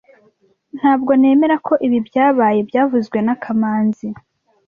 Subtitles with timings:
[0.77, 4.07] Ntabwo nemera ko ibi byabaye byavuzwe na kamanzi